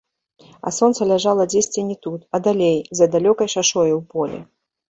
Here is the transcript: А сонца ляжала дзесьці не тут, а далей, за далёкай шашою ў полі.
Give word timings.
А 0.69 0.71
сонца 0.77 1.07
ляжала 1.11 1.45
дзесьці 1.51 1.85
не 1.89 1.97
тут, 2.05 2.25
а 2.39 2.41
далей, 2.47 2.79
за 3.01 3.05
далёкай 3.17 3.55
шашою 3.57 3.85
ў 3.95 4.01
полі. 4.17 4.39